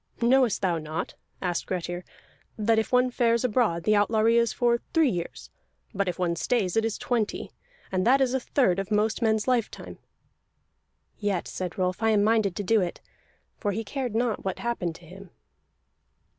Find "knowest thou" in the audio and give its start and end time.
0.19-0.79